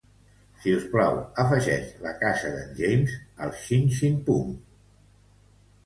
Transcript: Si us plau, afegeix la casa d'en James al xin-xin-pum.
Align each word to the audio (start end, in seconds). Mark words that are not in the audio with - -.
Si 0.61 0.71
us 0.77 0.87
plau, 0.93 1.19
afegeix 1.43 1.91
la 2.07 2.15
casa 2.23 2.55
d'en 2.57 2.75
James 2.83 3.17
al 3.47 3.57
xin-xin-pum. 3.69 4.61